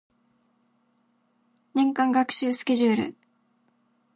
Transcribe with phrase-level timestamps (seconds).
[1.75, 3.15] 年間学習スケジュール